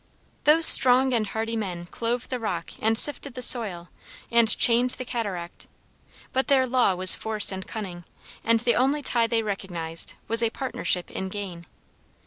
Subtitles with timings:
[0.45, 3.89] Those strong and hardy men clove the rock and sifted the soil,
[4.31, 5.67] and chained the cataract,
[6.33, 8.05] but their law was force and cunning,
[8.43, 11.67] and the only tie they recognized was a partnership in gain.